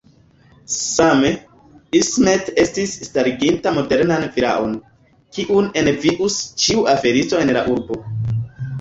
[0.75, 1.29] Same,
[1.99, 4.75] Ismet estis stariginta modernan vilaon,
[5.39, 8.05] kiun envius ĉiu aferisto en la urbo.